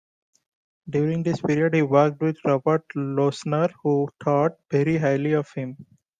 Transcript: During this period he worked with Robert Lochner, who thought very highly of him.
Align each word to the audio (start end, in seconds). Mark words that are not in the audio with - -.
During 0.89 1.21
this 1.21 1.41
period 1.41 1.75
he 1.75 1.83
worked 1.83 2.21
with 2.21 2.43
Robert 2.43 2.83
Lochner, 2.95 3.71
who 3.83 4.09
thought 4.25 4.57
very 4.71 4.97
highly 4.97 5.33
of 5.33 5.51
him. 5.53 5.85